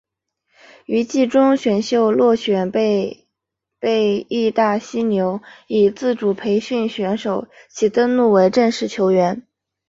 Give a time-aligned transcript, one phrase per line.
[0.87, 3.27] 于季中选秀落选被
[3.79, 9.45] 被义大犀牛以自主培训选手其登录为正式球员。